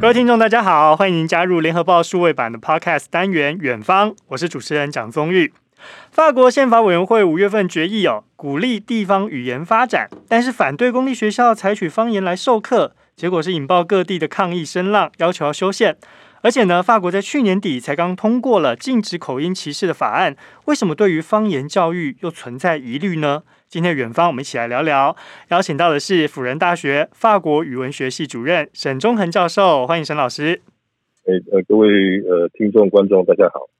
[0.00, 5.52] 各位听众，大家好，欢迎您加入联合报数位版的 Podcast 单元《远方》，我是主持人蒋宗玉。
[6.10, 15.98] 法国宪法委员会五月份决议哦，鼓励地方语言发展，但是反对公立学校采取方言来授课，结果是引爆各地的抗议声浪，要求要修宪。
[16.40, 23.42] 而且呢，法国在去年底才刚通过了禁止口音歧视的法案，为什么对于方言教育又存在疑虑呢？
[23.70, 25.16] 今天远方，我们一起来聊聊。
[25.50, 30.60] 邀请到的是辅仁大学法国语文学系主任沈中恒教授，欢迎沈老师。
[31.24, 31.88] 哎，呃，各位
[32.28, 33.70] 呃听众观众，大家好。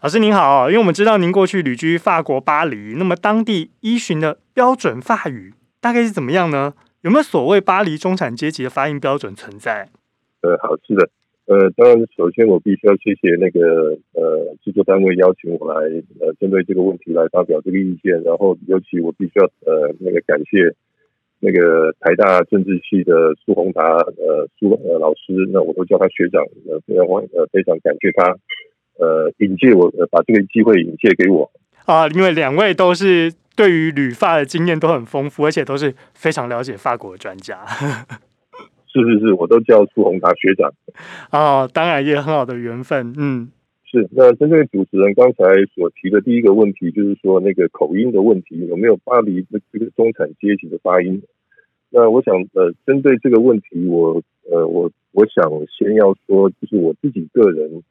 [0.00, 6.72] 老师您好，因为我们知道您过去旅居法国巴黎，那么当地依循的标准法语大概是怎么样呢？
[7.02, 9.90] 有没有所谓巴黎中产阶级的发音标准存在？
[10.40, 11.10] 呃，好，是的。
[11.46, 15.88] 呃，当然，首先我必须要谢谢那个呃制作单位邀请我来
[16.20, 20.74] 呃针对这个问题来发表这个意见，然后尤其我必须要呃那个感谢
[21.38, 28.36] 那个台大政治系的苏宏达呃苏呃老师，那我都叫他学长，呃非常欢呃非常感谢他
[28.98, 31.48] 呃引荐我呃把这个机会引荐给我。
[31.84, 37.64] 啊，因为两位都是对于旅法的经验都很丰富，而且都是非常了解法国的专家。
[39.02, 40.72] 是是是，我都叫苏宏达学长。
[41.30, 43.12] 哦，当然也很好的缘分。
[43.16, 43.48] 嗯，
[43.84, 44.08] 是。
[44.12, 45.44] 那针对主持人刚才
[45.74, 51.22] 所提的第一个问题，就是说那个口音的问题，有没有巴黎的这个中产阶级的发音？
[51.90, 55.44] 那我想，呃，针对这个问题，我呃，我我想
[55.78, 57.82] 先要说，就是我自己个人。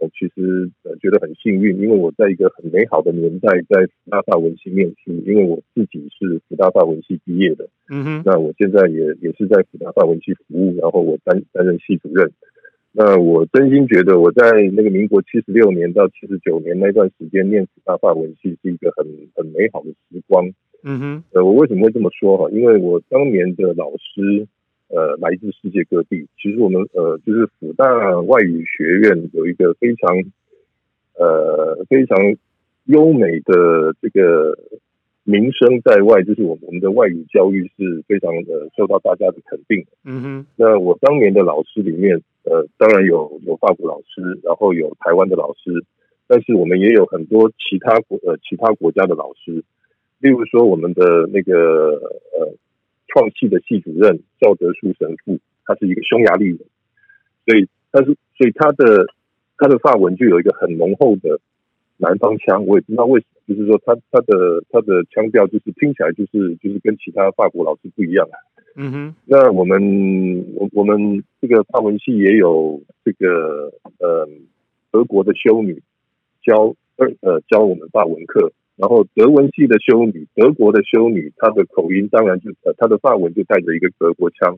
[0.00, 7.68] 呃，其实呃觉得很幸运，因为我在一个很美好的年代在福大法文系念书，因为我自己是福大法文系毕业的。
[7.90, 12.32] 嗯哼，那我现在也也是在福大法文系服务，然后我担担任系主任。
[12.92, 19.06] 那我真心觉得我在那个民国七十六年到七十九年那段时间念福大法文系是一个很
[19.36, 20.50] 很美好的时光。
[20.82, 22.50] 嗯哼，呃，我为什么会这么说哈？
[22.50, 24.48] 因为我当年的老师。
[24.92, 26.26] 呃，来自世界各地。
[26.36, 30.18] 其实我们呃，就是复旦外语学院有一个非常
[31.14, 32.18] 呃非常
[32.86, 34.58] 优美的这个
[35.22, 39.86] 名声在外，就是我们我们的外语教育是非常的受到大家的肯定。
[40.04, 40.46] 嗯哼。
[40.56, 45.84] 那我当年的老师里面，呃，当然有有法国老师，然后有台湾的老师，
[46.26, 49.62] 但是我们也有很多其他国呃其他国家的老师，
[50.18, 51.54] 例如说我们的那个
[52.34, 52.56] 呃。
[53.12, 56.58] 创系的系主任赵德树神父，他是一个匈牙利人，
[57.44, 59.06] 所以他是所以他的
[59.58, 61.40] 他的发文就有一个很浓厚的
[61.96, 68.36] 南方腔，我也不知道为什么，就是说他他的他的腔调就是听起来就是就是跟其他法国老师不一样啊。
[68.76, 69.80] 嗯哼，那我们
[70.54, 74.28] 我我们这个法文系也有这个呃
[74.92, 75.82] 德国的修女
[76.42, 78.52] 教呃教我们法文课。
[78.80, 84.56] 然后德文系的修女，德国的修女，她的口音当然就呃，她的法文就带着一个德国腔。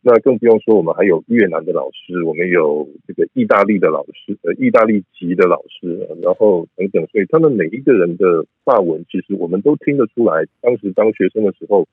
[0.00, 7.04] 那更不用说，我们还有越南的老师，我们有这个意大利的老师，呃，意大利籍的老师，然后等等。
[7.10, 10.46] 所以他们每一个人的法文，其实我们都听得出来。
[10.60, 11.84] 当时当学生的时候，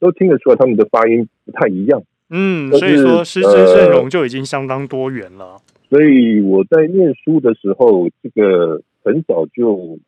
[0.00, 2.02] 都听得出来他们的发音不太一样。
[2.30, 5.44] 嗯，所以说师资阵容就已经相当多元了。
[5.44, 9.98] 呃，所以我在念书的时候，这个很早就。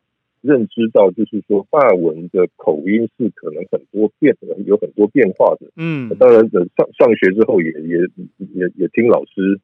[0.41, 4.35] 认知到，就是说，法文的口音是可能很多变，
[4.65, 5.67] 有很多变化的。
[5.75, 9.59] 嗯，当然，等上上学之后也，也也也也听老师，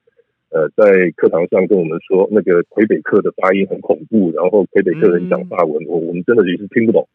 [0.49, 7.07] 呃，在课堂上跟我们说，那个魁北克的发音很恐怖，然后魁北克人讲法文，我我们真的也是听不懂。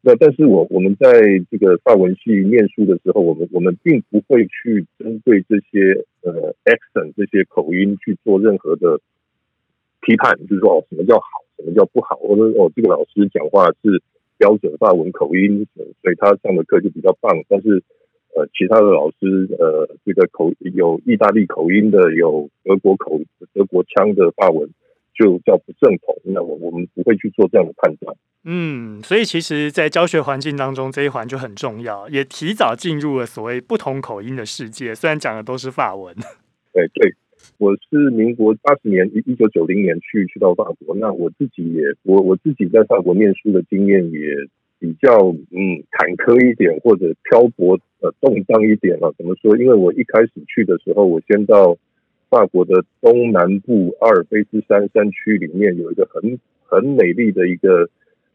[0.00, 1.10] 那但是我我们在
[1.50, 9.00] 这个法文系念书的时候，我们我们并不会去针对这些呃 accent 这些口音去做任何的
[10.00, 11.26] 批判，就是说哦，什么叫好？
[11.56, 12.16] 什么叫不好？
[12.22, 14.02] 我说哦，这个老师讲话是
[14.36, 17.32] 标准法文口音，所以他上的课就比较棒。
[17.48, 17.82] 但是
[18.36, 23.20] 呃，其他的老师呃，这个口有意大利口音的，有德国口
[23.52, 24.70] 德国腔的法文，
[25.14, 26.16] 就叫不正统。
[26.22, 28.14] 那我我们不会去做这样的判断。
[28.44, 34.94] 嗯，所以其实，在教学环境当中，这一环就很重要，也提早进入了所谓不同口音的世界。
[34.94, 36.14] 虽然讲的都是法文，
[36.72, 37.12] 对对。
[37.58, 44.20] 我是民国八十年一一九九零年去去到法国，那我自己也我我自己在法国念书的经验也
[44.78, 49.10] 比较嗯坎坷一点，或者漂泊呃动荡一点啊。
[49.18, 49.56] 怎么说？
[49.56, 51.76] 因为我一开始去的时候，我先到
[52.30, 57.90] 法国的东南部阿尔卑斯山山区里面有一个很很美丽的一个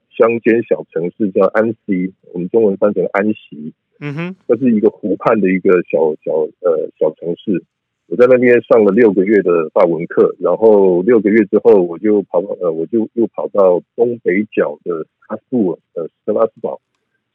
[0.10, 3.74] 乡间小城市叫安息，我们中文翻成安息。
[4.00, 7.64] 嗯哼，这是一个湖畔的一个小小呃小城市。
[8.08, 16.80] 我在那边上了六个月的法文课，然后六个月之后，我就跑到呃，我就又跑到东北角的阿布尔呃斯特拉斯堡，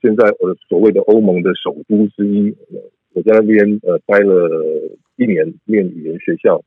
[0.03, 2.55] 现在呃所谓的欧盟的首都之一。
[3.15, 6.63] 我在那边呃待了一年念语言学校，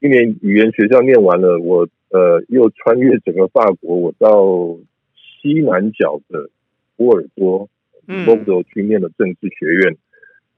[0.00, 4.76] 一年语言学校念完了，我呃又穿越整个法国，我到
[5.16, 6.50] 西南角的
[6.96, 7.68] 波尔多，
[8.06, 9.96] 嗯，波尔多去念了政治学院。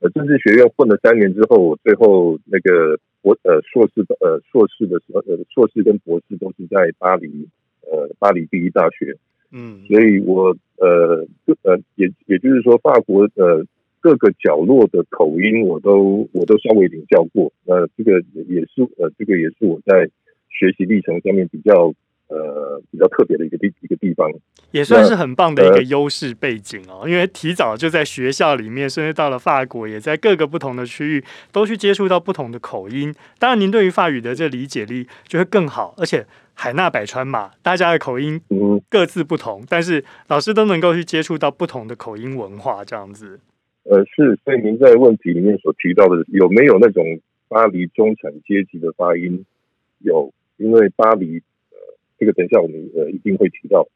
[0.00, 7.46] 呃，政治学院混了三年之后，我最后那个博呃硕士呃硕士的时候，呃硕士跟博士都是在巴黎，
[7.82, 9.16] 呃巴黎第一大学。
[9.52, 11.26] 嗯，所以我呃
[11.62, 13.64] 呃也也就是说，法国呃
[14.00, 17.52] 各个角落的口音我都我都稍微领教过。
[17.66, 20.08] 呃，这个也是呃这个也是我在
[20.48, 21.94] 学习历程上面比较。
[22.30, 24.30] 呃，比较特别的一个地一个地方，
[24.70, 27.00] 也算是很棒的一个优势背景哦。
[27.02, 33.12] 呃、因为提早就在学校里面，甚至到了法国，也在各个不同的区域都去接触到不同的口音。
[33.40, 35.92] 当然，您对于法语的这理解力就会更好。
[35.98, 36.24] 而且
[36.54, 38.40] 海纳百川嘛，大家的口音
[38.88, 43.40] 各自不同，嗯、但是老师都能够去接触到不同的口音文化，这样子。
[43.82, 44.38] 呃，是。
[44.44, 47.04] 所以您在问题里面所提到的，有没有那种
[47.48, 49.44] 巴黎中产阶级的发音？
[49.98, 51.42] 有，因为巴黎。
[52.20, 53.88] 这个等一下我们呃一定会提到，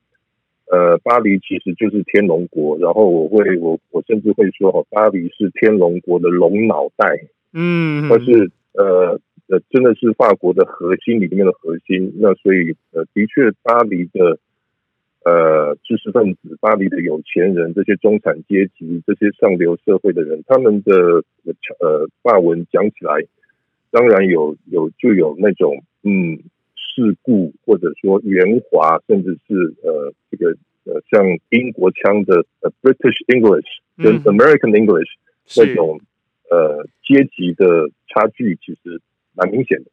[0.72, 7.20] 呃，巴黎其实就是天龙国，然后我会我我甚至会说哦，巴黎是天龙国的龙脑袋，
[7.52, 12.14] 嗯，它是呃呃真的是法国的核心里面的核心。
[12.18, 14.38] 那所以呃的确，巴黎的
[15.26, 21.22] 呃知识分子、巴黎的有钱人、这些中产阶级、这些上流社会的人，他们的
[21.78, 23.26] 呃法文讲起来，
[23.90, 26.38] 当然有有就有那种嗯。
[26.94, 35.08] 世故，或者说圆滑，甚至是呃，这个呃，像英国腔的呃 British English 跟 American English
[35.56, 36.00] 那、嗯、种
[36.50, 39.00] 呃阶级的差距，其实
[39.34, 39.86] 蛮明显的。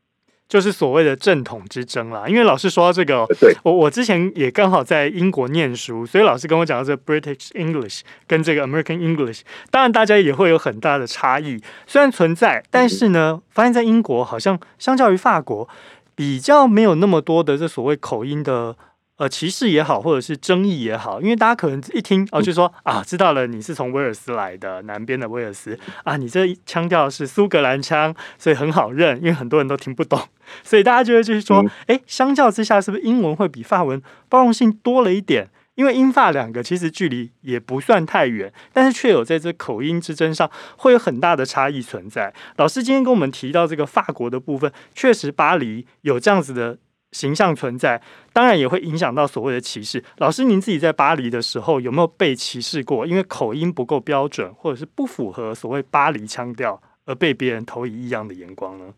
[0.48, 2.28] 就是所谓的正统之争啦。
[2.28, 11.58] 因为老师说到这个，对我我之前也刚好在英国念书，所以老师跟我讲到这个 British English 跟这个 American English，当然大家也会有很大的差异，
[11.88, 15.70] 虽然存在，但是呢，嗯、发现在英国好像相较于法国。
[16.16, 18.76] 比较没有那么多的这所谓口音的
[19.18, 30.20] 呃歧视也好，或者是争议也好，因为大家可能一听哦，就说啊，知道了你是从威尔斯来的，南边的威尔斯啊，你这腔调是苏格兰腔，所以很好认，因为很多人都听不懂，
[30.64, 35.50] 所以大家就会就是说，哎，相较之下，是不是英文会比法文包容性多了一点？
[35.82, 40.48] 因为英法两个其实距离也不算太远，但是却有在这口音之争上
[40.78, 42.32] 会有很大的差异存在。
[42.58, 46.78] 老师今天跟我们提到这个法国的部分，确实巴黎有这样子的
[47.14, 48.00] 形象存在，
[48.32, 50.04] 当然也会影响到所谓的歧视。
[50.20, 53.08] 老师您自己在巴黎的时候有没有被歧视过？
[53.08, 58.94] 因为口音不够标准，或者是不符合所谓巴黎腔调，而被别人投以异样的眼光呢？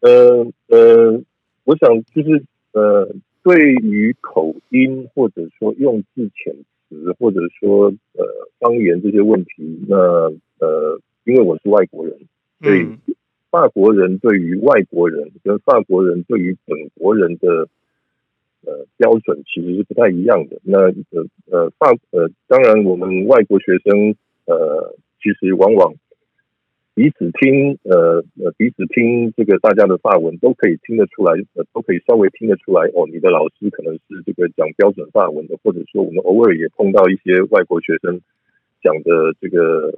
[0.00, 1.22] 呃呃，
[1.62, 3.08] 我想就是呃。
[3.44, 6.52] 对于口音或者说用字遣
[6.88, 8.24] 词或者说呃
[8.58, 9.96] 方言这些问题，那
[10.58, 12.18] 呃因为我是外国人，
[12.60, 12.86] 所以
[13.50, 17.68] 法国人对于外国人跟法国人对于本国人的
[18.64, 20.58] 呃标准其实是不太一样的。
[20.64, 25.94] 那呃呃法呃当然我们外国学生呃其实往往。
[26.94, 32.86] 彼此听，呃呃，彼此听这个大家的法文都可以听得出来，呃，都可以稍微听得出来。
[32.94, 38.20] 哦，你的老师可能是这个讲标准法文的，或者说我们偶尔也碰到一些外国学生
[38.80, 39.92] 讲的这个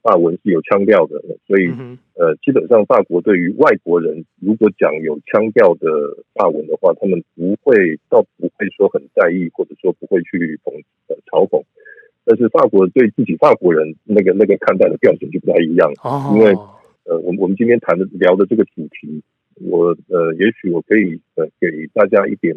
[0.00, 1.20] 法文是有腔调的。
[1.48, 1.66] 所以，
[2.14, 5.90] 呃，基本上法国对于外国人如果讲有腔调的
[6.32, 10.72] 法文的话，他们不会，倒不会说很在意，或者说不会去讽
[11.08, 11.64] 呃嘲讽。
[12.28, 15.90] 但是法国对自己法国人那个那个看待的标准就不太一样，
[16.34, 16.52] 因为
[17.04, 19.22] 呃，我们我们今天谈的聊的这个主题，
[19.54, 22.54] 我呃，也许我可以呃给大家一点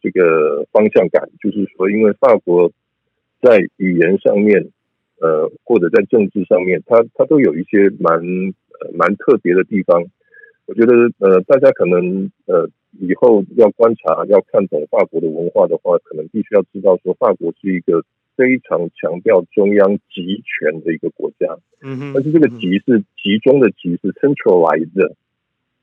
[0.00, 2.72] 这个方向感，就是说，因为法国
[3.42, 4.70] 在语言上面，
[5.20, 10.02] 呃，或者在政治上面，它它都有一些蛮呃蛮特别的地方。
[10.64, 12.66] 我觉得呃，大家可能呃
[12.98, 18.02] 以后要观察要看懂法国的文化的话，可能必须要知道说，法国是一个。
[18.36, 25.14] 非常强调中央集权的一个国家，嗯哼，但是这个集是集中的集，是 centralized 的，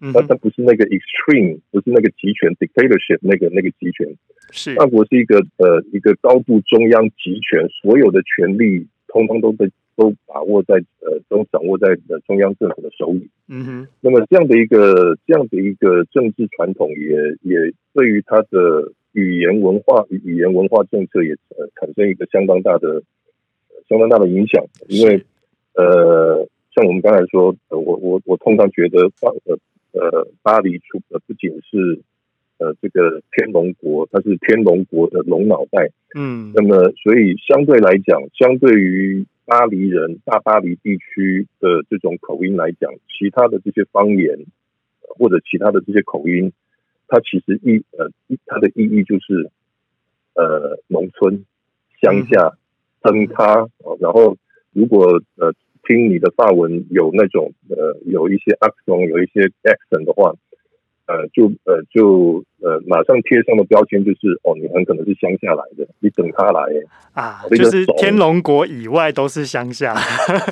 [0.02, 4.08] 嗯，它它不是那个 extreme，不是那个集权 dictatorship 那个那个集权，
[4.52, 4.76] 是。
[4.76, 18.92] 法国是一个呃一个高度中央集权，所有的权力通通都被都把握在呃都掌握在呃中央政府的手里，嗯哼，那么这样的一个这样的一个政治传统也也对于它的。
[19.14, 23.02] 语言文化与语言文化政策也呃产生一个相当大的
[23.88, 25.24] 相当大的影响，因为
[25.74, 29.58] 呃像我们刚才说，呃、我我我通常觉得巴呃
[29.94, 32.00] 呃巴黎出呃不仅是
[32.60, 44.46] 呃这个天龙国，它是天龙国的龙脑袋，嗯，那么所以相对来讲，相对于巴黎人、大巴黎地区的这种口音来讲，其他的这些方言
[45.18, 46.52] 或者其他的这些口音，
[47.10, 48.10] 它其实意呃
[48.46, 49.52] 它的意义就是
[50.36, 51.44] 呃农村、
[52.02, 52.58] 乡下、
[53.02, 53.98] 灯咖哦。
[54.00, 54.38] 然后
[54.72, 55.52] 如果呃
[55.84, 60.34] 听你的发文有那种呃有一些 accent 有一些 accent 的话。
[61.10, 66.62] 呃，就呃就呃，马上贴上的标签就是哦，你很可能是乡下来的，你等他来
[67.14, 69.96] 啊，就是天龙国以外都是乡下。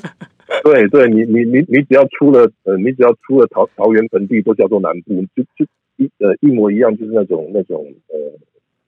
[0.66, 5.64] 对对，你你你你只要出了呃，你只要出了桃桃园盆地，都叫做南部，就就
[5.98, 8.18] 一呃一模一样，就是那种那种呃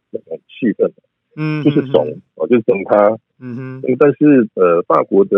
[0.09, 0.89] 那种气氛，
[1.35, 3.95] 嗯，就是怂哦，就是等他，嗯哼。
[3.99, 5.37] 但是呃，法国的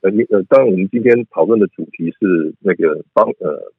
[0.00, 3.72] 呃你呃，当然我们今天讨论的主题是那个帮呃。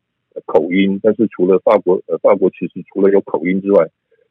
[0.45, 3.89] 口音，但是除了法国，呃，法国其实除了有口音之外，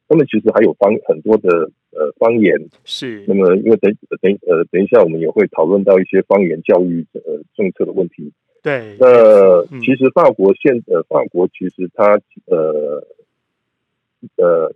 [0.09, 2.69] 他们其实还有方很多的呃方言。
[2.85, 3.25] 是。
[3.29, 8.33] 那么，因为等等呃等一下，我们也会讨论到一些方言教育呃政策的问题。
[8.63, 8.97] 对。
[8.99, 9.07] 那、
[9.71, 13.07] 嗯、其实法国现呃法国其实它呃
[14.37, 14.73] 呃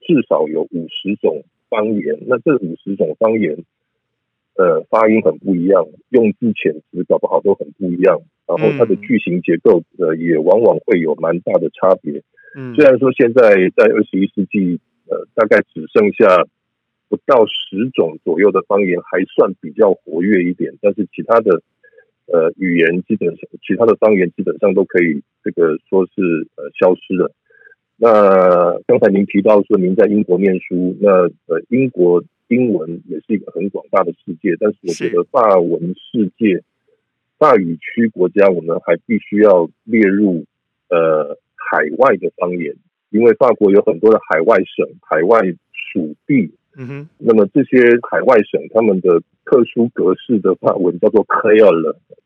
[0.00, 2.18] 至少有五十种方言。
[2.26, 3.64] 那这五十种方言。
[4.58, 12.22] 呃，发音很不一样，用字遣词搞不好都很不一样，然后它的句型结构呃也往往会有蛮大的差别。
[12.56, 16.46] 嗯，虽然说现在在二十一世纪，呃，大概只剩下
[17.10, 21.60] 不到十种左右的方言还算比较活跃一点，但是其他的
[22.32, 27.30] 呃语言基本上，其他的方言基本上都可以这个说是呃消失了。
[27.98, 31.10] 那刚才您提到说您在英国念书，那
[31.44, 32.24] 呃英国。
[32.48, 36.62] 英文也是一个很广大的世界，但是我觉得法文世界、
[37.38, 40.44] 法语区国家，我们还必须要列入
[40.88, 42.76] 呃海外的方言，
[43.10, 45.40] 因为法国有很多的海外省、海外
[45.92, 46.52] 属地。
[46.78, 47.78] 嗯哼，那么这些
[48.10, 51.72] 海外省他们的特殊格式的法文叫做克雷尔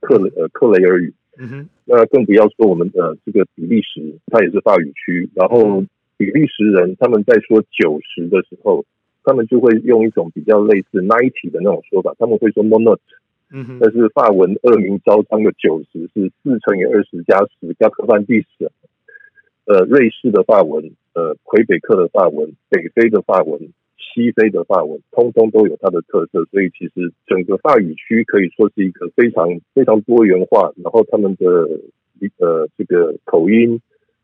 [0.00, 1.14] 克呃克雷尔语。
[1.38, 5.82] 嗯哼，那更不要说我们的这个比利时，它也是法语区，然后
[6.18, 8.84] 比利时人他们在说九十的时候。
[9.24, 12.98] 他们就会用一种比较类似 ninety 的那种说法，他们会说 nonante，
[13.50, 18.70] 嗯哼，但是法文恶名昭彰的九十是四乘以二十加十加科班第十，
[19.66, 23.60] 呃，瑞士的法文，呃，魁北克的法文，北非的法文，
[23.96, 31.46] 西非的法文，通通都有它的特色，所以其实整个法语区可以说是一个非常非常多元化，然后他们的
[32.38, 33.80] 呃这个口音、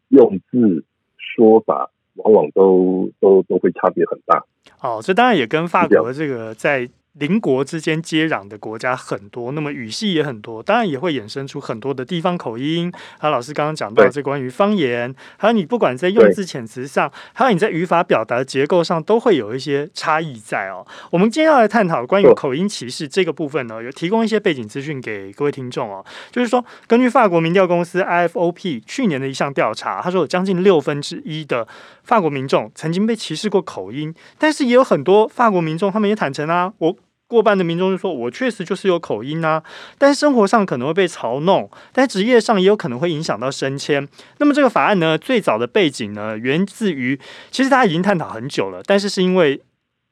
[0.09, 0.85] 用字、
[1.19, 4.45] 说法，往往都都都会差别很大。
[4.81, 6.89] 哦，这当然也跟法国的这个在。
[7.19, 12.93] 邻国之间接壤的国家很多，那么语系也很多，当然也会衍生出很多的地方口音。
[13.19, 20.87] 还有老师刚刚讲到这关于方言，还有你不管在用字遣词上，还有你在语法表达结构上，都会有一些差异在哦。
[21.11, 26.05] 我们今天要来探讨关于口音歧视这个部分呢，有提供一些背景资讯给各位听众哦。
[26.31, 31.67] 就是说，根据法国民调公司 IFOP 去年的一项调查，他说有将近六分之一的
[32.05, 36.95] 法国民众曾经被歧视过口音，但是也有很多法国民众他们也坦诚啊，我。
[37.29, 39.63] 过半的民众就说：“我确实就是有口音啊，
[39.99, 44.07] 但是生活上可能会被嘲弄，但职业上也有可能会影响到升迁。
[44.39, 47.19] 那么这个法案呢，最早的背景呢，源自于
[47.51, 49.61] 其实大家已经探讨很久了，但是是因为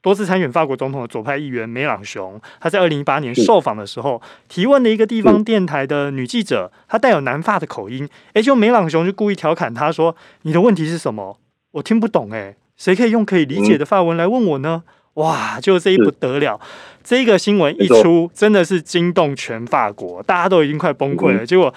[0.01, 11.39] 多次参选法国总统的左派议员梅朗雄，他在二零一八年受访的时候提问的一个地方电台的女记者，她带有南法的口音，诶，就梅朗雄就故意调侃他说：‘你的问题是什么？
[11.71, 14.83] 我听不懂，诶，谁可以用可以理解的法文来问我呢？’
[15.15, 16.59] 哇，就这一不得了。”
[17.03, 21.45] 这个新闻一出，真的是惊动全法国，大家都已经快崩溃了。
[21.45, 21.71] 结果，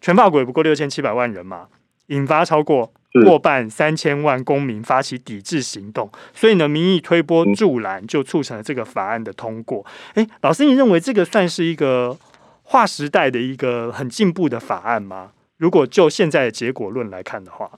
[0.00, 1.66] 全法国也不过六千七百万人嘛，
[2.06, 2.90] 引发超过
[3.26, 6.10] 过半三千万公民发起抵制行动。
[6.32, 9.84] 所以呢，民意推波助澜，就促成了这个法案的通过。
[10.14, 12.16] 诶，老师，你认为这个算是一个
[12.62, 15.32] 划时代的一个很进步的法案吗？
[15.58, 17.70] 如果就现在的结果论来看的话？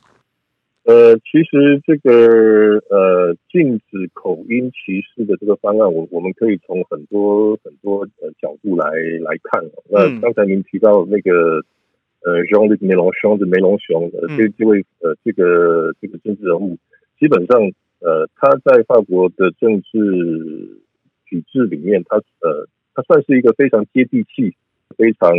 [0.85, 9.63] 呃，其实这个呃禁止口音歧视的这个方案，我我们可以从很多很多呃角度来来看。
[9.89, 11.63] 那刚才您提到那个
[12.25, 16.77] 呃 Mélenchon 的梅隆雄，呃这这位呃这个这个政治人物，
[17.21, 17.61] 基本上
[18.01, 20.83] 呃他在法国的政治
[21.31, 24.57] 体制里面，他呃他算是一个非常接地气、
[24.99, 25.31] 非常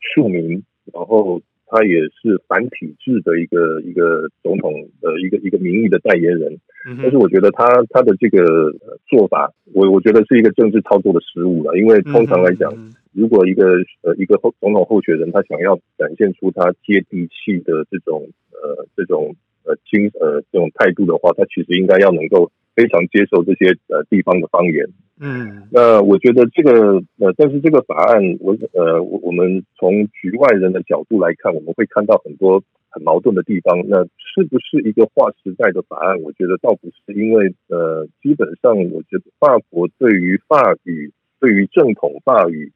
[0.00, 1.40] 庶民，然后。
[1.66, 6.58] 他也是反体制的一个一个总统的一个一个民意的代言人，
[7.02, 8.72] 但是我觉得他他的这个
[9.08, 11.76] 做法，我我觉得是一个政治操作的失误了。
[11.76, 12.72] 因为通常来讲，
[13.12, 13.64] 如果一个
[14.02, 19.34] 呃一个候总统候选人他想要展现出他接地气的这种呃这种
[19.66, 24.86] 呃轻呃这种态度的话，他其实应该要能够非常接受这些呃地方的方言，
[25.18, 33.82] 嗯，那我觉得这个呃，但是这个法案，我呃，我我们从局外人的角度来看，我们会看到很多很矛盾的地方。
[33.88, 36.20] 那是不是一个划时代的法案？
[36.20, 42.72] 我觉得倒不是，因为呃，基本上我觉得法国对于法语，对于正统法语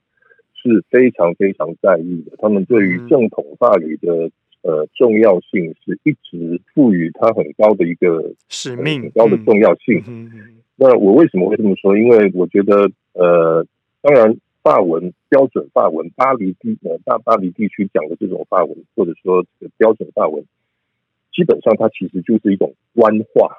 [0.55, 2.37] 是非常非常在意的。
[2.39, 4.31] 他们对于正统法语的
[4.63, 10.03] 呃重要性，是一直赋予它很高的一个使命，很高的重要性。
[10.07, 11.97] 嗯嗯那我为什么会这么说？
[11.97, 13.67] 因为我觉得，呃，
[14.01, 20.43] 当然，法文标准法文，巴黎地呃大巴黎地区讲的这种法文，或者说这个标准法文，
[21.35, 23.51] 基本上它其实就是一种官话，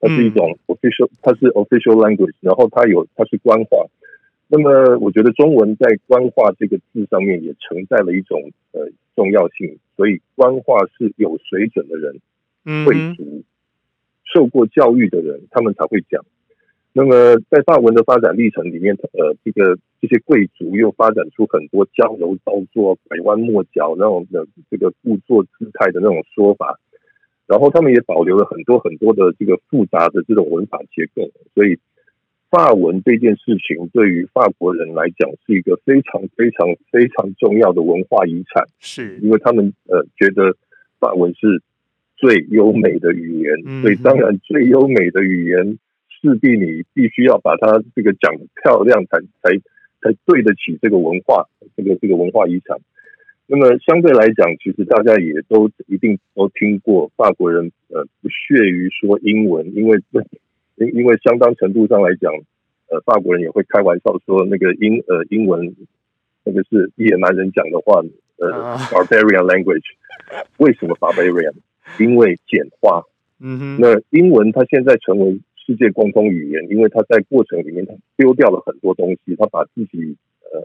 [0.00, 3.86] 它是一种 official，它是 official language，然后它有它是官话。
[4.54, 12.20] 那么，我觉得中文在官话这个字上面也承载了一种呃重要性，所以官话是有水准的人，
[12.84, 13.42] 贵族，
[14.26, 16.22] 受过教育的人，他们才会讲。
[16.92, 26.78] 那么，在法文的发展历程里面，呃，这个这些贵族又发展出很多娇柔造作、拐弯抹角那种的这个故作姿态的那种说法，
[27.46, 31.78] 然后他们也保留了很多很多的这个复杂的这种文法结构，所以
[32.52, 40.54] 法文这件事情对于法国人来讲是一个非常非常非常重要的文化遗产，是因为他们呃觉得
[41.00, 41.62] 法文是
[42.18, 45.78] 最优美的语言，所以当然最优美的语言。
[46.24, 48.32] 势必你必须要把它这个讲
[48.62, 49.58] 漂亮才，才才
[50.12, 52.78] 才对得起这个文化，这个这个文化遗产。
[53.48, 59.98] 那么相对来讲，其实大家也都一定都听过法国人呃不屑于说英文，因为
[60.76, 62.32] 因因为相当程度上来讲，
[62.88, 65.74] 呃法国人也会开玩笑说那个英呃英文
[66.44, 68.00] 那个是野蛮人讲的话，
[68.38, 69.84] 呃 barbarian language。
[70.58, 71.54] 为什么 barbarian？
[71.98, 73.02] 因为简化。
[73.40, 73.78] 嗯哼。
[73.80, 75.40] 那英文它现在成为。
[75.64, 80.16] 世界共通语言，因为它在过程里面它丢掉了很多东西，它把自己
[80.52, 80.60] 呃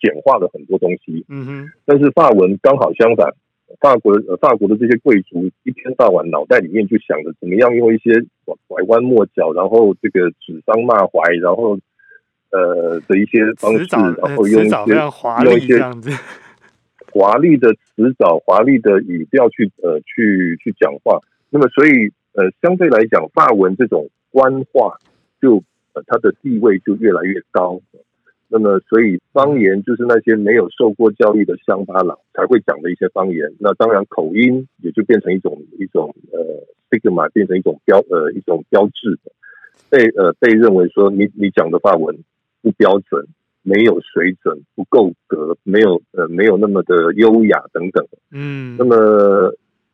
[0.00, 1.24] 简化了很多东西。
[1.28, 1.70] 嗯哼。
[1.84, 3.32] 但是法文刚好相反，
[3.80, 8.12] 法国呃法国的这些贵族一天到晚脑袋里面就想着怎么样用一些
[8.66, 11.78] 拐弯抹角，然后这个指桑骂槐，然后
[12.50, 13.86] 呃的一些方式，
[14.20, 14.94] 然后用一些
[15.44, 15.78] 用一些
[17.12, 21.20] 华丽的词藻、华丽的语调去呃去去讲话。
[21.50, 24.08] 那么所以呃相对来讲，法文这种。
[24.34, 24.96] 官话
[25.42, 27.78] 就呃，它的地位就越来越高。
[28.54, 33.50] 那么，所以方言就是那些没有受过教育的乡巴佬才会讲的一些方言。
[33.58, 36.38] 那当然，口音也就变成一种一种呃
[36.90, 39.18] ，stigma 变成一种标呃一种标志，
[39.88, 42.14] 被呃被认为说你你讲的法文
[42.60, 43.26] 不标准、
[43.62, 48.06] 没有水准、不够格、没有呃没有那么的优雅等等。
[48.30, 48.94] 嗯，那么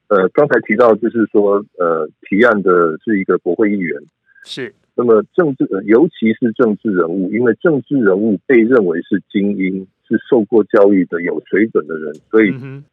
[0.08, 4.02] 呃刚才提到就是说呃提案的是一个国会议员。
[4.44, 12.50] 是，那么政治，尤其是政治人物，因为政治人物被认为是精英，是受过教育的、有水准的人，所以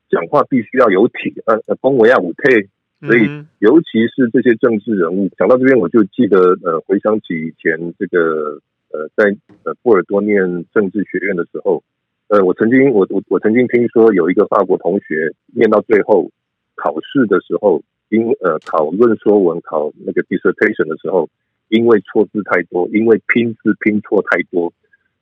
[0.09, 2.69] 讲话必须要有体，呃，恭维要有体。
[3.01, 8.59] 所以，尤其是这些政治人物，讲到这边，我就记得，呃，回想起以前这个，
[8.91, 11.83] 呃，在呃波尔多念政治学院的时候，
[12.29, 16.31] 呃，我曾经，我我我曾经听说有一个法国同学念到最后
[16.75, 17.83] 考试的时候。
[18.09, 21.27] 因呃考论说文考那个 dissertation 的时候，
[21.69, 24.71] 因为错字太多，因为拼字拼错太多，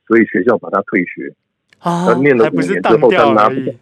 [0.06, 1.34] 所以学校把他退学。
[1.80, 3.74] 啊，他念了五年之后，他拿不到，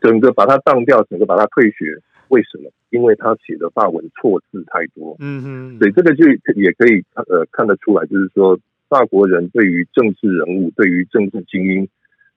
[0.00, 1.98] 整个把他当掉，整个把他退学。
[2.28, 2.70] 为什么？
[2.90, 5.16] 因为他写的法文错字太多。
[5.18, 11.88] 嗯哼，所以这个就也可以呃看得出来，就是说法国人对于政治人物，对于政治精英，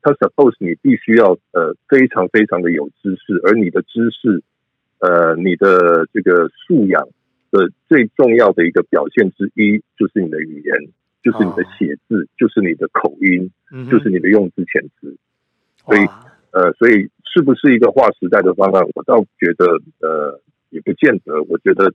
[0.01, 4.41] 他 suppose 你必须要呃非常非常的有知识，而你的知识。
[4.99, 7.07] 呃，你的这个素养
[7.51, 10.89] 的最重要的一个表现之一，就是你的语言，
[11.21, 15.15] 就是你的写字，哦、就是你的口音，嗯、就是你的用字遣词。
[15.85, 16.07] 所以，
[16.51, 18.83] 呃，所以是不是一个划时代的方案？
[18.95, 19.65] 我倒觉得，
[19.99, 21.43] 呃，也不见得。
[21.43, 21.93] 我觉得，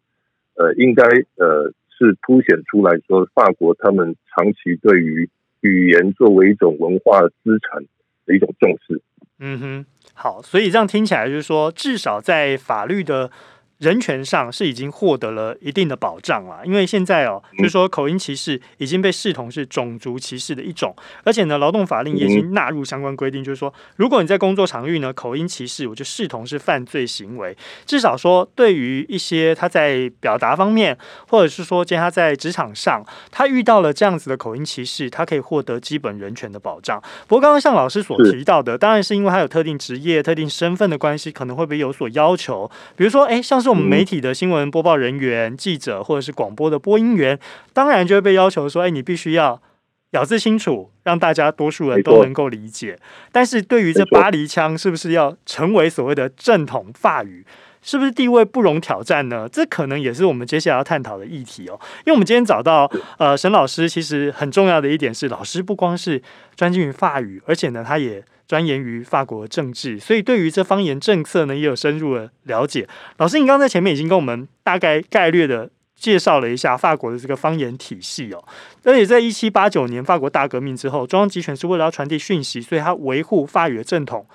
[0.55, 1.03] 呃，应该
[1.37, 5.29] 呃是凸显出来说，法国他们长期对于
[5.63, 7.83] 语言作为一种文化资产
[8.27, 9.01] 的一种重视。
[9.39, 9.87] 嗯哼。
[10.15, 13.31] 好，所以这样听起来就是说，至少在法律的。
[13.81, 27.57] 人权上是已经获得了一定的保障了，因为现在哦，就是说口音歧视已经被视同是种族歧视的一种，而且呢，劳动法令也已经纳入相关规定，就是说，如果你在工作场域呢口音歧视，我就视同是犯罪行为。
[27.87, 37.03] 至少说，对于一些他在表达方面，或者是说，见他在职场上，他遇到了这样子的口音歧视，他可以获得基本人权的保障。
[37.27, 43.70] 不过，刚刚像老师所提到的，当然是因为他有特定职业、特定身份的关系，可能会被有所要求，比如说，哎，像是。
[43.71, 47.39] 我们媒体的新闻播报人员、记者或者是广播的播音员，
[47.73, 49.63] 当然就会被要求说：“哎，你必须要
[50.11, 52.99] 咬字清楚，让大家多数人都能够理解。
[53.31, 57.47] 但是对于这巴黎腔，是不是要成为所谓的正统法语？
[57.83, 59.49] 是不是地位不容挑战呢？
[59.51, 61.81] 这可能也是我们接下来要探讨的议题哦。
[62.01, 66.21] 因为我们今天找到呃沈老师，其实很重要的一点是，老师不光是
[66.55, 72.85] 专精于法语，而且呢，他也钻研于法国政治，所以对于这方言政策呢，也有深入的了解。
[73.19, 78.45] 老师，你刚在前面已经跟我们大概概略的介绍了一下法国的这个方言体系哦。
[78.83, 84.27] 而且在一七八九年法国大革命之后，中央集权是为了要传递讯息，所以他维护法语的正统。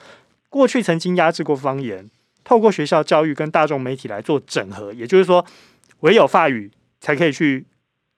[0.47, 2.09] 过去曾经压制过方言。
[2.45, 5.45] 透过学校教育跟大众媒体来做整合，也就是说，
[5.99, 7.65] 唯有法语才可以去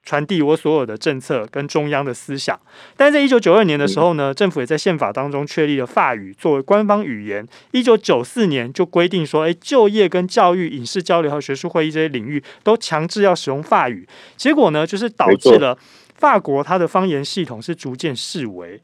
[0.08, 2.58] 传递我所有的政策跟中央的思想。
[2.96, 7.46] 但是在一九九二年的时候呢，政府也在宪法当中确立了法语作为官方语言。
[7.72, 14.08] 一九九四年就规定说，诶，就业跟教育、影视交流和学术会议这些领域都强制要使用法语。
[14.38, 15.78] 结果呢，就是导致了
[16.16, 18.80] 法国它的方言系统是逐渐式微。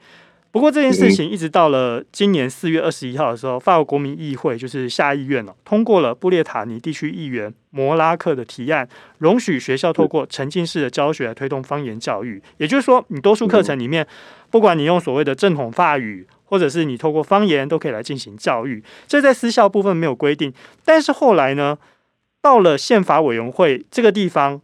[0.54, 8.88] 不过这件事情一直到了今年四月二十一号的时候，法国国民议会就是下议院了，通过了布列塔尼地区议员摩拉克的提案，
[9.18, 12.40] 容许学校透过沉浸式的教学来推动方言教育。
[12.58, 14.06] 也就是说，你多数课程里面，
[14.52, 18.84] 不管你用所谓的正统法语，或者是你透过方言，都可以来进行教育。
[19.08, 20.54] 这在私校部分没有规定，
[20.86, 21.80] 但是后来呢，
[22.44, 24.62] 到了宪法委员会这个地方，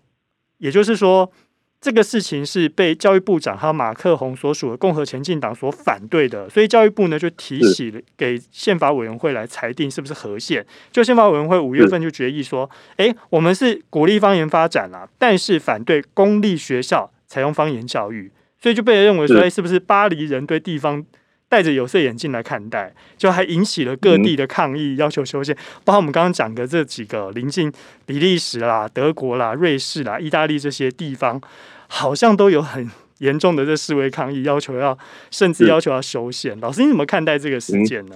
[0.60, 1.32] 也就是说。
[1.81, 10.65] 这个事情是被教育部长还有马克宏所属的共和前进党所反对的，所以教育部呢就提起了给宪法委员会来裁定是不是合宪。
[10.91, 18.29] 就宪法委员会五月份就决议说，哎，我们是鼓励方言发展啦，但是反对公立学校采用方言教育，
[18.61, 21.05] 所以就被人认为说，哎，是不是巴黎人对地方
[21.49, 25.55] 戴着有色眼镜来看待，就还引起了各地的抗议，要求修宪。
[25.83, 27.73] 包括我们刚刚讲的这几个临近
[28.05, 31.41] 比利时啦、德国啦、瑞士啦、意大利这些地方，
[31.88, 34.95] 好像都有很严重的这示威抗议，要求要
[35.31, 36.57] 甚至要求要修宪。
[36.59, 38.15] 老师，你怎么看待这个事件呢？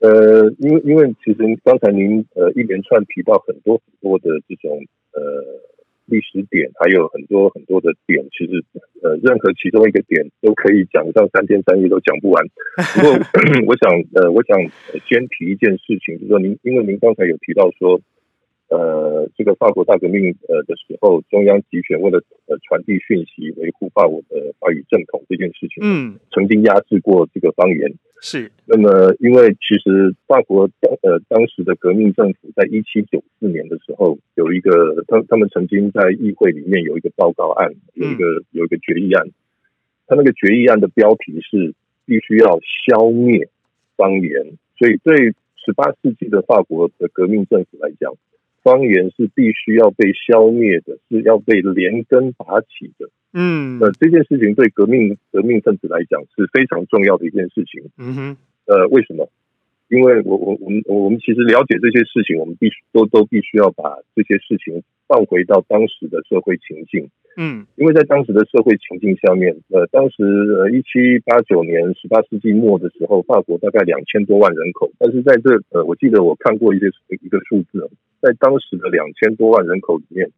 [0.00, 5.71] 呃，因为因为其实刚才您呃一连串提到很多很多的这种呃。
[6.06, 8.62] 历史点还有很多很多的点，其实
[9.02, 12.44] 呃，任何其中一个点都可以讲上三天三夜都讲不完。
[12.94, 13.10] 不过，
[13.66, 14.58] 我想呃，我想
[15.08, 18.00] 先提一件事情，就是说您，因为您刚才有提到说，
[18.68, 27.94] 呃，这个法国大革命呃的时候，中央集权为了呃传递讯息、维护法国的法语正统这件事情，嗯，曾经压制过这个方言。
[28.24, 39.26] 是，那么因为其实法国当呃当时的革命政府在一七九四年的时候有一个他他们曾经在议会里面有一个报告案，有一个有一个决议案，
[40.06, 41.74] 他那个决议案的标题是
[42.06, 43.48] 必须要消灭
[43.96, 48.14] 方言，所以对十八世纪的法国的革命政府来讲，
[48.62, 53.10] 方言是必须要被消灭的，是要被连根拔起的。
[53.34, 57.82] 嗯，呃，这件事情对革命革命分子来讲是非常重要的一件事情。
[57.98, 59.28] 嗯哼，呃，为什么？
[59.88, 67.10] 因为我我我们我们其实了解这些事情，我们必须都都必须要把这些事情放回到当时的社会情境。
[67.36, 76.86] 嗯，因为在当时的社会情境下面，呃，当时呃一七八九年十八世纪末的时候，法国大概两千多万人口，但是在这呃，我记得我看过一些
[77.20, 77.90] 一个数字，
[78.22, 80.30] 在当时的两千多万人口里面。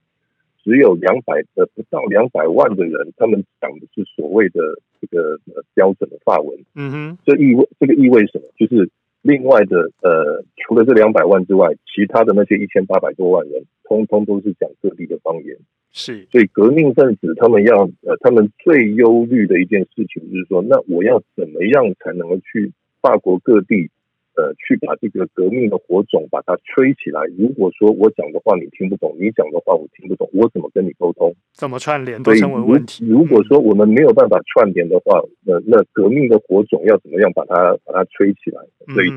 [0.67, 4.63] 只有两百呃不到两百万的人，他们讲的是所谓的
[4.99, 6.59] 这个呃标准的法文。
[6.75, 8.45] 嗯哼，这意味这个意味什么？
[8.57, 8.89] 就是
[9.21, 15.55] 另外的呃，除了这两百万之外，其他的那些一千八百多万人，通通都是讲各地的方言。
[15.93, 23.91] 是，所以革命分子他们要呃，他们最忧虑的一件事情就是说，那我要怎么样才能够去法国各地？
[24.37, 27.23] 呃，去把这个革命的火种把它吹起来。
[27.39, 31.33] 如果说我讲的话你听不懂，你讲的话我听不懂，我怎么跟你沟通？
[31.53, 33.07] 怎么串联都成为问题。
[33.09, 38.61] 如果说我们没有办法串联的话，那那革命的火种要怎么样把它把它吹起来？
[38.93, 39.11] 所以，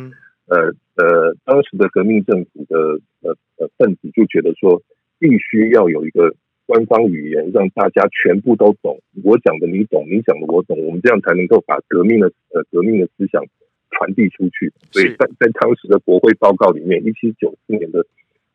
[0.46, 2.78] 呃呃，当时的革命政府的
[3.22, 4.82] 呃呃分子就觉得说，
[5.18, 6.36] 必须要有一个
[6.68, 9.00] 官方语言，让大家全部都懂。
[9.24, 13.44] 我讲的你懂，你讲的我懂，我们这样才能够把革命的呃革命的思想。
[13.92, 18.06] 传递出去，所以在在当时的国会报告里面，一七九四年的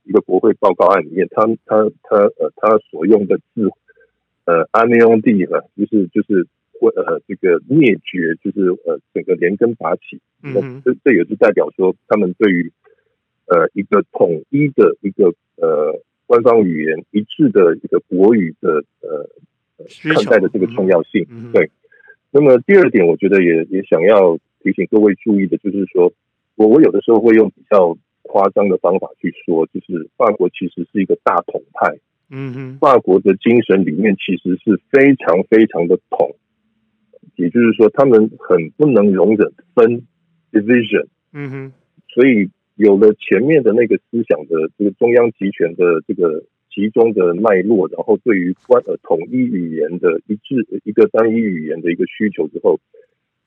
[0.04, 3.70] 一个国会报告案里面，他他他呃他所用的字，
[4.44, 6.46] 呃阿内翁蒂哈，就是就是
[6.80, 12.70] 呃这个灭绝，就是呃整个连根拔起，嗯，这这也是代表说他们对于
[13.46, 19.30] 呃一个统一的一个呃官方语言一致的一个国语的呃
[20.14, 21.70] 看待的这个重要性，对。
[22.30, 24.38] 那么第二点，我觉得也也想要。
[24.62, 26.12] 提醒各位注意的，就是说，
[26.56, 31.98] 我我有的时候会用比较夸张的方法去说，就是法国其实是一个大统派，
[32.30, 36.36] 嗯哼，法国的精神里面其实是非常非常的统，
[37.36, 40.06] 也就是说，他们很不能容忍分
[40.52, 41.06] division。
[41.32, 41.72] 嗯哼，
[42.14, 52.78] 所以有了前面的那个思想的这个中央集权的这个集中的脉络，然后对于关呃统一语言的一致一个单一语言的一个需求之后，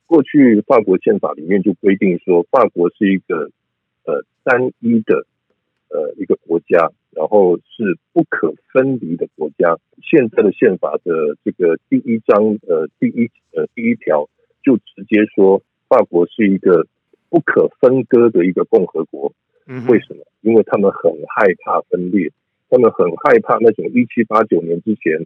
[0.06, 3.50] 过去法国宪法里面就规定说，法国是一个
[4.04, 5.26] 呃单一的。
[5.88, 9.78] 呃，一个国家，然后是不可分离的国家。
[10.02, 14.28] 现在的宪法的这个第一章，呃，第一呃第一条
[14.64, 16.88] 就直接说，法国是一个
[17.30, 19.32] 不可分割的一个共和国。
[19.68, 20.24] 嗯，为什么？
[20.40, 22.32] 因为他们很害怕分裂，
[22.68, 25.24] 他们很害怕那种一七八九年之前，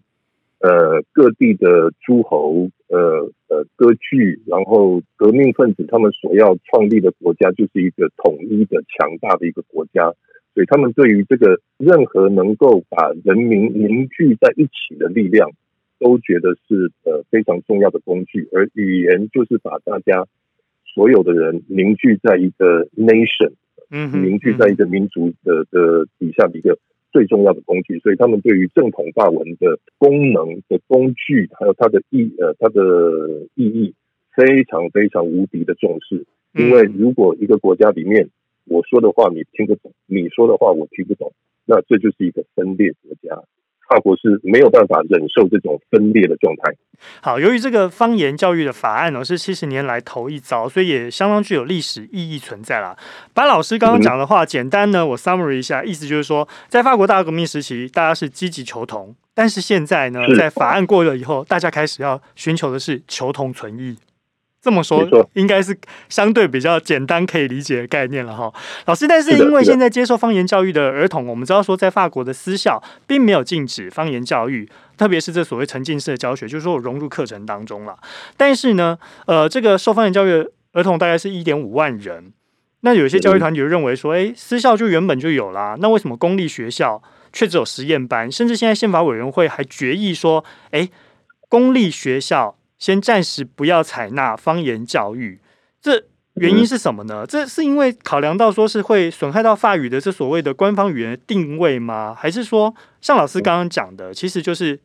[0.60, 10.12] 呃，各地的诸侯，呃呃割据，然后革命分子他们所要创立的国家，就是一个统一的强大的一个国家。
[10.52, 15.50] 所以他们对于这个任何能够把人民凝聚在一起的力量，
[15.98, 18.48] 都觉得是呃非常重要的工具。
[18.52, 20.26] 而语言就是把大家
[20.92, 23.52] 所有的人凝聚在一个 nation，
[23.90, 26.76] 嗯，凝聚在一个民族的的底下的一个
[27.12, 27.98] 最重要的工具。
[28.00, 33.94] 所以他们对于正统法文的功能的工具，还有它的意呃它的意义，
[34.34, 36.26] 非常非常无敌的重视。
[36.52, 38.28] 因为如果一个国家里面，
[38.66, 41.32] 我说的话你听不懂，你说的话我听不懂，
[41.64, 43.42] 那这就是一个分裂国家。
[43.90, 46.72] 法国是没有办法忍受这种分裂的状态。
[47.20, 52.96] 好，由于这个方言教育的法案呢是七十年来头一遭，所以也相当具有历史意义存在啦。
[53.34, 63.96] 把老师刚刚讲的话简单呢，我 summary 一下，意思就是说，在法国大革命时期，大家是积极求同，但是现在呢，在法案过了以后，大家开始要寻求的是求同存异。
[64.62, 65.74] 这么说应该是
[66.10, 68.52] 相对比较简单可以理解的概念了哈，
[68.84, 69.08] 老师。
[69.08, 74.68] 但是因为现在接受方言教育的儿童，我们知道说在法国的私校并没有禁止方言教育，
[74.98, 77.96] 特别是这所谓沉浸式的教学，就是说我融入课程当中了。
[78.36, 82.34] 但是呢，呃，这个受方言教育的儿童大概是一点五万人。
[82.82, 88.30] 那有些教育团体就认为说，诶，私校就原本就有啦，那为什么公立学校却只有实验班？
[88.30, 90.90] 甚至现在宪法委员会还决议说，诶，
[91.48, 92.56] 公立学校。
[92.80, 95.38] 先暂时不要采纳方言教育，
[95.80, 96.02] 这
[96.34, 97.26] 原因是什么呢？
[97.26, 102.16] 这是因为考量到说是会损害到法语的这所谓的官方语言的定位吗？
[102.18, 104.80] 还是说像老师刚刚讲的，其实就是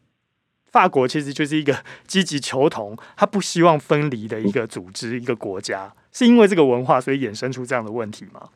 [0.65, 8.49] 法国其实就是一个 积极求同，他不希望分离的一个组织、一个国家，是因为这个文化所以衍生出这样的问题吗？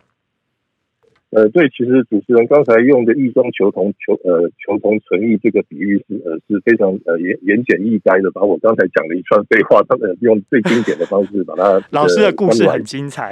[1.31, 11.79] 呃，对，其实主持人刚才用的“异中求同”求呃“求同存异”这个比喻是呃是非常呃言言简意赅的，把我刚才讲的一串废话，他们用最经典的方式把它。
[11.91, 13.29] 老师的故事很精彩。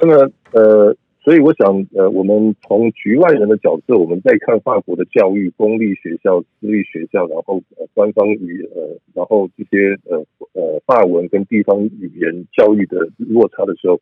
[0.00, 14.00] 那么呃，所以我想呃，我们从局外人的角色，我们再看法国的教育，公立学校、私立学校，然后呃官方语呃，然后这些呃呃法文跟地方语言教育的落差的时候。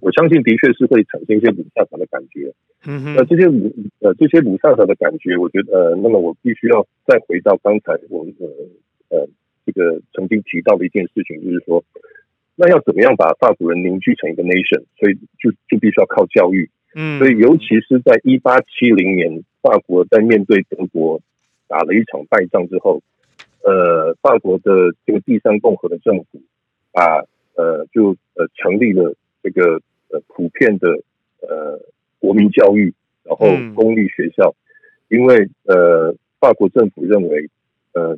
[0.00, 2.52] 我相信的确是会产生一些鲁萨塔的感觉，
[2.86, 8.46] 嗯哼，那这些鲁呃这些鲁萨塔的感觉，我觉得呃，那么我必须要再回到刚才我们呃
[9.16, 9.28] 呃
[9.64, 11.82] 这个曾经提到的一件事情，就是说，
[12.56, 21.22] 那要怎么样把法国人凝聚成一个 nation，所以就就必须要靠教育，嗯，所以尤其是在一八七零年，法国在面对德国
[21.66, 23.00] 打了一场败仗之后，
[23.64, 26.42] 呃，法国的这个第三共和的政府
[26.92, 27.24] 把
[27.56, 29.80] 呃就呃成立了这个。
[30.10, 30.86] 呃，普遍的
[31.40, 31.80] 呃
[32.20, 34.54] 国民教育，然后公立学校，
[35.08, 37.50] 嗯、因为呃法国政府认为
[37.94, 38.16] 呃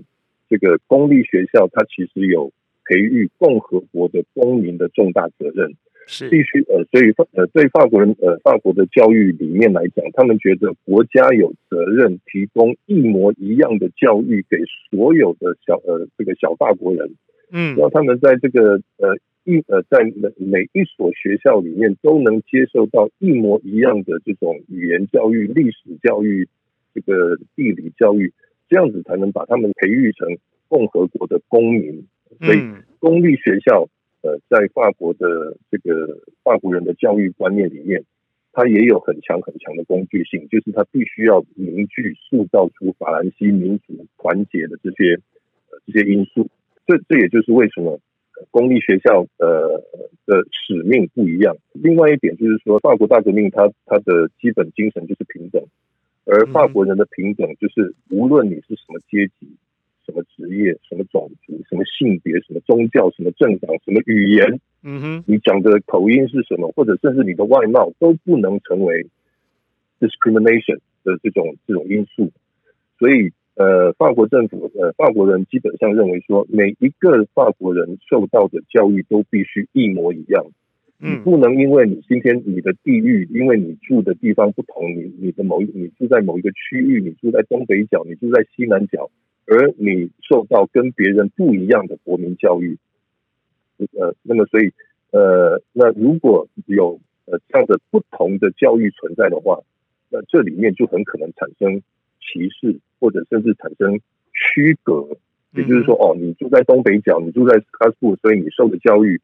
[0.50, 2.52] 这个公立学校它其实有
[2.84, 5.74] 培育共和国的公民的重大责任，
[6.06, 14.58] 是必须呃所以呃对法国人呃法国的教育理念来讲，他们觉得国家有责任提供一模一样的教育给
[14.90, 17.14] 所有的小呃这个小法国人，
[17.52, 19.16] 嗯，让他们在这个呃。
[19.46, 26.48] 一呃，在每每一所学校里面都能接受到一模一样的这种语言教育、历史教育、
[26.92, 28.32] 这个地理教育，
[28.68, 32.04] 这样子才能把他们培育成共和国的公民。
[32.40, 32.58] 所以，
[32.98, 33.88] 公立学校
[34.22, 38.02] 呃，在法国的这个法国人的教育观念里面，
[38.52, 45.14] 它也有很强很强的工具性，就是它必须要凝聚、塑造出法兰西民族团结的这些
[45.70, 46.48] 呃这些因素。
[46.84, 48.00] 这这也就是为什么。
[48.50, 49.82] 公立学校呃
[50.26, 51.56] 的使命不一样。
[51.72, 55.62] 另外一点就是说，法国大革命它它的基本精神就是平等，
[56.24, 59.56] 而法国人的平等就是无论你是什么阶级、
[60.04, 69.06] 什么职业、什么种族、什么性别、什么宗教、什么政党、什么语言，嗯哼，你讲的口音是什么，或者甚至你的外貌都不能成为
[70.00, 72.30] discrimination 的这种这种因素。
[72.98, 80.44] 所以呃，法国政府呃，法国人基本上认为说，每一个法国人受到的教育都必须一模一样。
[80.98, 89.10] 你不能因为你今天你的地域，因为你住的地方不同，你你的某一你住在某一个区域，你住在东北角，你住在西南角，
[89.46, 92.78] 而你受到跟别人不一样的国民教育，
[93.98, 94.70] 呃，那么所以
[95.12, 99.60] 呃，那如果有呃这样的不同的教育存在的话，
[100.10, 101.82] 那这里面就很可能产生
[102.36, 104.00] 歧视，或者甚至产生
[104.32, 105.16] 区隔。
[105.52, 109.20] 也就是说，哦，你住在东北角，你住在斯卡布，所以你受的教育。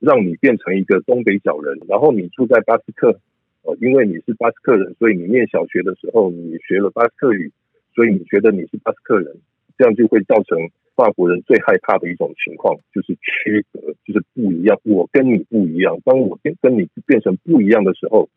[0.00, 3.20] 让你变成一个东北角人，然后你住在巴斯克，
[3.64, 7.52] 哦，因为你是巴斯克人，所以你念小学的时候你学了巴斯克语，
[7.94, 9.36] 所以你觉得你是巴斯克人，
[9.76, 14.80] 这样就会造成法国人最害怕的一种情况，就是区隔，就是不一样。
[14.84, 18.30] 我跟你不一样，当我跟跟你变成不一样的时候，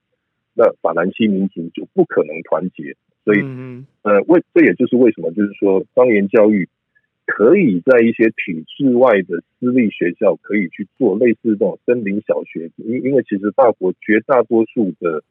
[0.53, 2.97] 那法兰西民族就不可能团结。
[3.23, 3.39] 所以，
[4.03, 6.67] 呃，为这也就是为什么，就是说方言教育。
[7.25, 15.23] 可以在一些体制外的私立学校可以去做类似这种森林小学，因因为其实法国绝大多数的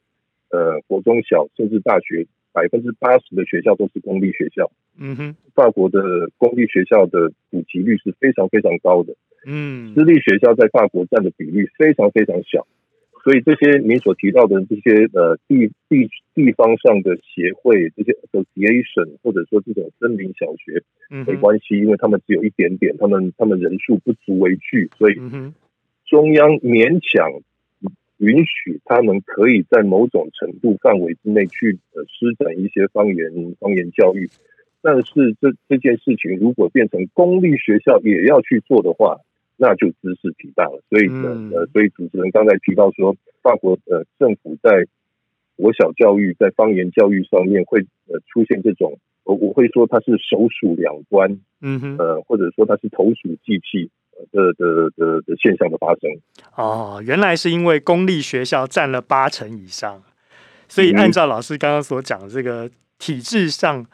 [0.50, 12.66] 呃国中小甚至大学百分之八十的学校都是公立学校，嗯哼，法国的公立学校的普及率是非常非常高的，嗯，私立学校在法国占的比例非常非常小。
[13.22, 20.82] 所以这些您所提到的这些呃地地地方上的协会，这些 association 或者说这种森林小学，
[21.24, 25.14] 没关系，因为他们只有一点点，他们他们人数不足为惧，所以
[26.04, 27.40] 中央勉强
[28.18, 34.28] 允许他们可以在某种程度范围之内去呃施展一些方言方言教育，
[34.82, 39.20] 但是这这件事情如果变成公立学校也要去做的话。
[39.62, 44.88] 那就兹事体大了，所以呃，所以主持人刚才提到说，法国呃政府在
[45.55, 53.88] 国小教育、在方言教育上面会呃出现这种，我我会说它是首鼠两端，嗯哼，呃或者说它是投鼠忌器
[54.33, 56.11] 的的的的现象的发生。
[56.57, 60.03] 哦，原来是因为公立学校占了八成以上，
[60.66, 63.87] 所以按照老师刚刚所讲的这个体制上。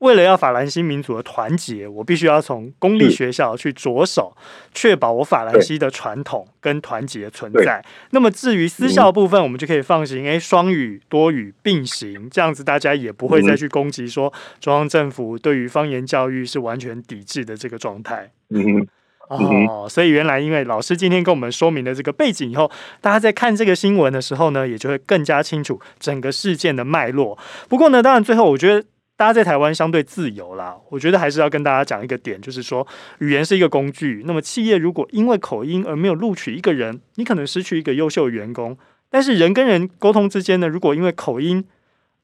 [0.00, 4.36] 为了要法兰西民族的团结，我必须要从公立学校去着手，
[4.74, 7.82] 确保我法兰西的传统跟团结存在。
[8.10, 14.30] 那么至于私校部分，我们就可以放心，诶，双语多语并行，这样子大家也不会再去攻击说
[14.60, 18.30] 中央政府对于方言教育是完全抵制的这个状态。
[18.50, 18.86] 嗯
[19.28, 27.38] 哦，所以原来因为老师今天跟我们说明了这个背景以后，大家在看这个新闻的时候呢，也就会更加清楚整个事件的脉络。
[27.66, 28.84] 不过呢，当然最后我觉得。
[29.16, 32.86] 大家在台湾相对自由啦，我觉得还是要跟大家讲一个点，就是说
[33.20, 34.22] 语言是一个工具。
[34.26, 38.76] 那么企业如果因为口音而没有录取一个人，你可能失去一个优秀的员工。
[39.08, 41.64] 但是人跟人沟通之间呢，如果因为口音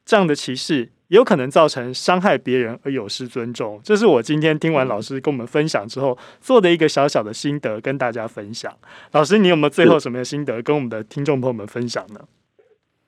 [0.04, 3.80] 这样的歧视，也有可能造成伤害别人而有失尊重。
[3.82, 8.70] 这是我今天听完老师跟我们分享之后做的一个小小的心得，跟大家分享。
[9.12, 12.20] 老师，你有没有最后什么心得跟我们的听众朋友们分享呢？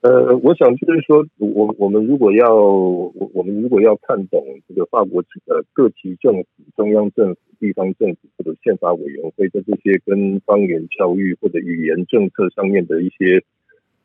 [0.05, 13.41] 呃，我想就是说，我我们如果要我我们如果要看懂这个法国呃各级政府、中央政府、地方政府或者宪法委员会的这些跟方言教育或者语言政策上面的一些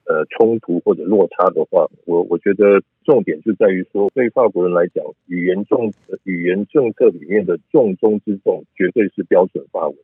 [0.07, 5.93] 呃冲突或者落差的话，我我觉得重点就在于说，对法国人来讲，语言重
[6.25, 9.97] 语言政策里面的重中之重，绝对是标准法文，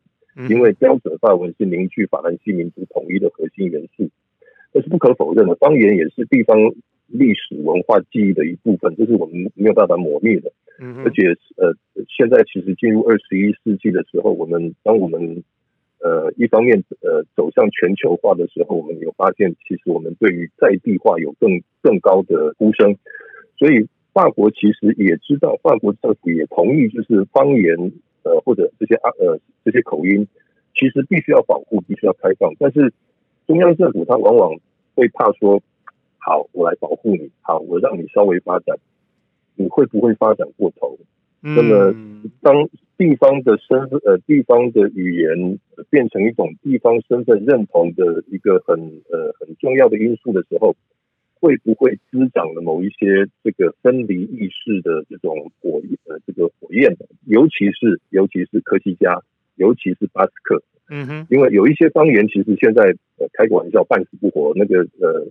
[0.51, 4.11] 因为标准法文是凝聚法兰西民族统一的核心元素。
[4.77, 6.55] 这是不可否认的，方言也是地方
[7.07, 10.53] 历史文化记忆的一部分，这是我们没有办法磨灭的。
[10.79, 11.75] 嗯，而且呃，
[12.07, 15.43] 现在其实进入二十一世纪的时候，我们当我们
[16.01, 22.99] 呃一方面呃走向全球化的时候，我们有发现，其实我们对于在地化有更更高的呼声。
[23.57, 27.93] 所以法国其实也知道，法国政府也同意，就是方言
[28.25, 30.29] 呃或者这些啊呃这些口音，
[30.75, 32.93] 其实必须要保护，必须要开放，但是。
[33.47, 34.57] 中央政府它往往
[34.95, 35.63] 会怕说
[36.19, 38.77] ：“好，我来保护你，好，我让你稍微发展，
[39.55, 40.99] 你会不会发展过头？”
[41.41, 41.95] 那么，
[42.41, 42.69] 当
[42.99, 48.77] 地方的身呃地方的语言变成一种地方身份认同的一个很
[49.11, 50.75] 呃很重要的因素的时候，
[51.39, 56.97] 会不会滋长了某一些这个分离意识的这种火呃这个火焰？
[57.27, 59.23] 尤其是尤其是科西嘉，
[59.55, 60.63] 尤其是巴斯克。
[60.89, 64.53] 嗯哼，因为有一些方言，其实现在呃开个玩笑，半死不活。
[64.55, 65.27] 那个呃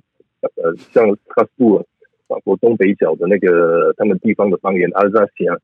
[0.62, 1.86] 呃，像卡斯布尔，
[2.28, 5.58] 法国东北角的那个他们地方的方言阿尔萨西亚，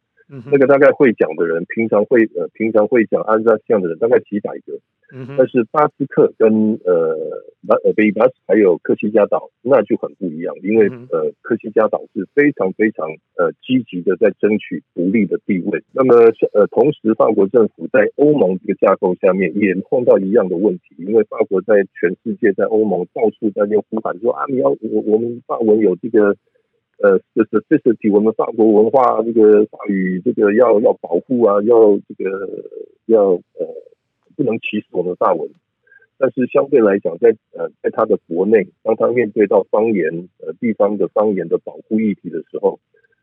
[0.52, 4.80] 那个大概会讲的人，平常会呃平常会讲阿尔萨西亚的人大概几百个，
[5.38, 7.18] 但是巴斯克跟呃
[7.68, 15.84] 呃北巴斯还有科西嘉岛那就很不一样，因为呃科西嘉岛是非常非常呃积极的在争取独立的地位。
[15.91, 16.16] 那么
[16.53, 26.36] 呃同时法国政府在欧盟这个架构下面也碰到一样的问题，因为法国在全世界在欧盟到处在那呼喊说啊，你要我我们法文有这个
[27.03, 32.47] 呃就是 specificity 我们法国文化这个法语这个要要保护啊，要这个
[33.07, 33.91] 要呃。
[34.42, 35.48] 不能歧视我们的大文，
[36.18, 42.80] 但是相对来讲，在呃，在他的国内，当他面对到方言呃地方的方言的保护议题的时候，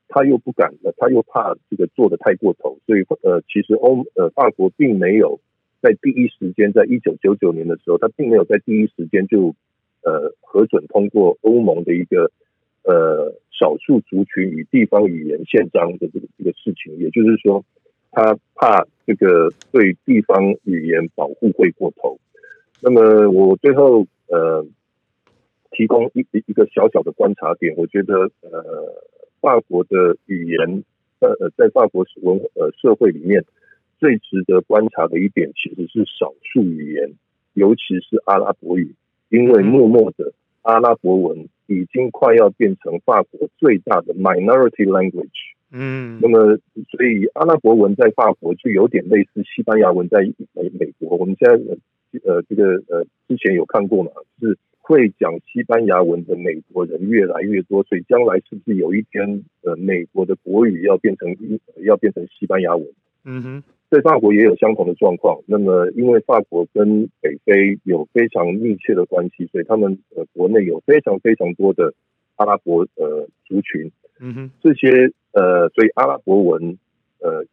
[0.06, 5.40] 他又不敢，他又怕这个做的太过头，所以呃，其实欧呃法国并没有
[5.82, 9.56] 在第一时间，在一九九九年的时候，他并没有在第一时间就
[10.04, 12.30] 呃核准通过欧盟的一个
[12.84, 17.64] 呃少数族群与地方语言宪章的这个这个事情，也就是说。
[18.10, 22.18] 他怕这个对地方语言保护会过头，
[22.80, 24.66] 那么我最后呃
[25.70, 29.04] 提供一一个小小的观察点，我觉得呃
[29.40, 30.84] 法国的语言
[31.20, 33.44] 呃在法国文呃社会里面
[33.98, 37.14] 最值得观察的一点，其实是少数语言，
[37.52, 38.94] 尤其是阿拉伯语，
[39.28, 40.32] 因为默默的
[40.62, 45.54] 阿拉伯文已经快要变成法国最大的 minority language。
[45.70, 46.56] 嗯，那么
[46.90, 50.20] 所以阿拉伯文在法国就有点类似西班牙文在
[50.54, 51.16] 美美国。
[51.18, 51.54] 我们现在
[52.24, 54.10] 呃这个呃之前有看过嘛，
[54.40, 61.36] 就是会讲西班牙文的美国人越来越多，所以将来是不是有一天呃美国的国语要变成
[61.84, 62.86] 要变成西班牙文？
[63.26, 65.38] 嗯哼，在法国也有相同的状况。
[65.46, 71.92] 那么因为法国跟北非有非常密切的关系，所以他们呃国内有非常非常多的
[72.36, 73.92] 阿拉伯呃族群。
[74.20, 75.12] 嗯哼，这些。
[75.30, 76.78] 呃，所以阿拉伯文
[77.20, 77.44] 呃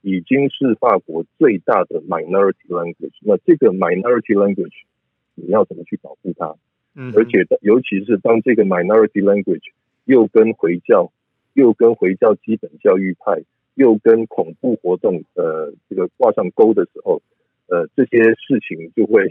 [0.00, 3.12] 已经是法国最大的 minority language。
[3.20, 4.84] 那这个 minority language
[5.34, 6.54] 你要怎么去保护它？
[6.94, 9.72] 嗯，而且尤其是当这个 minority language
[10.04, 11.12] 又跟回教、
[11.52, 13.42] 又跟回教基本教育派、
[13.74, 17.20] 又跟恐怖活动呃这个挂上钩的时候，
[17.66, 19.24] 呃这些事情就会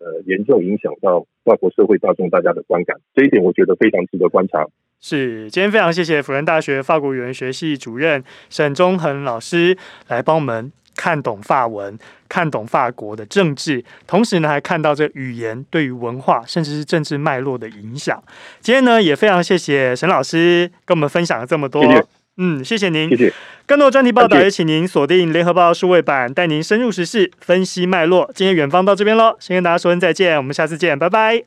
[0.00, 3.00] 呃严重影响到法国社会大众大家的观感。
[3.14, 4.66] 这一点我觉得非常值得观察。
[5.00, 9.76] 是，今天非常谢谢辅仁大学法国语言学系主任沈忠恒老师
[10.08, 11.96] 来帮我们看懂法文，
[12.28, 18.20] 看懂法国的政治，同时呢还看到这语言对于文化甚至是政治脉络的影响。
[18.60, 22.06] 今天呢也非常谢谢沈老师跟我们分享了这么多，谢谢
[22.38, 23.32] 嗯，谢谢您，谢谢。
[23.66, 28.30] 更多专题报道也请您锁定联合报数位版，带您深入时事，分析脉络。
[28.34, 31.44] 今天远方到这边喽，先跟大家说声再见，我们下次见，拜拜，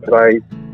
[0.00, 0.71] 拜拜。